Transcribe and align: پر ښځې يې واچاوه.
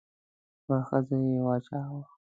پر 0.65 0.79
ښځې 0.87 1.17
يې 1.31 1.39
واچاوه. 1.45 2.01